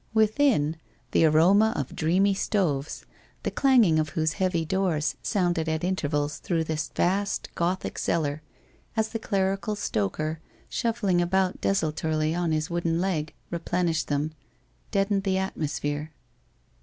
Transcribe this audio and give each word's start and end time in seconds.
Within, 0.15 0.77
the 1.11 1.25
aroma 1.25 1.73
of 1.77 1.95
dreamy 1.95 2.33
stoves, 2.33 3.05
the 3.43 3.51
clanging 3.51 3.99
of 3.99 4.09
whose 4.09 4.33
heavy 4.41 4.65
doors 4.65 5.15
sounded 5.21 5.69
at 5.69 5.83
in 5.83 5.95
tervals 5.95 6.39
through 6.39 6.63
this 6.63 6.87
vast 6.95 7.53
Gothic 7.53 7.99
cellar, 7.99 8.41
as 8.97 9.09
the 9.09 9.19
clerical 9.19 9.75
stoker, 9.75 10.39
shuffling 10.69 11.21
about 11.21 11.61
desultorily 11.61 12.33
on 12.33 12.51
his 12.51 12.67
wooden 12.67 12.99
leg, 12.99 13.35
replenished 13.51 14.07
them, 14.07 14.31
deadened 14.89 15.21
the 15.21 15.37
atmosphere. 15.37 16.11